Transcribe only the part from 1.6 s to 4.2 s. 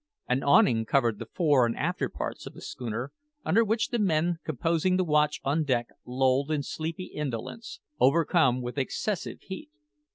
and after parts of the schooner, under which the